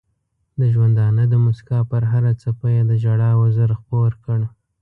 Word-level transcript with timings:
د 0.59 0.61
ژوندانه 0.73 1.23
د 1.29 1.33
مسکا 1.45 1.79
پر 1.91 2.03
هره 2.11 2.31
څپه 2.41 2.67
یې 2.75 2.81
د 2.89 2.91
ژړا 3.03 3.31
وزر 3.41 3.69
خپور 3.81 4.11
کړ. 4.23 4.39